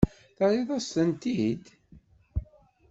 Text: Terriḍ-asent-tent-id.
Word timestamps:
Terriḍ-asent-tent-id. 0.37 1.65